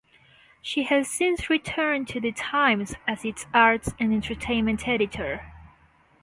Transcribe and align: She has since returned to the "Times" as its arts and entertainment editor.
She 0.63 0.85
has 0.85 1.07
since 1.07 1.47
returned 1.47 2.07
to 2.07 2.19
the 2.19 2.31
"Times" 2.31 2.95
as 3.07 3.23
its 3.23 3.45
arts 3.53 3.93
and 3.99 4.11
entertainment 4.11 4.87
editor. 4.87 5.53